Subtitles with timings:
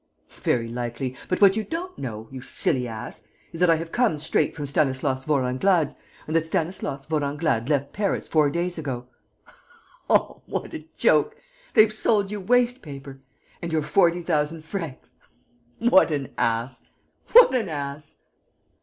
[0.41, 1.15] "Very likely.
[1.27, 3.21] But what you don't know, you silly ass,
[3.53, 5.93] is that I have come straight from Stanislas Vorenglade's
[6.25, 9.05] and that Stanislas Vorenglade left Paris four days ago!
[10.09, 11.35] Oh, what a joke!
[11.75, 13.21] They've sold you waste paper!
[13.61, 15.13] And your forty thousand francs!
[15.77, 16.89] What an ass!
[17.33, 18.21] What an ass!"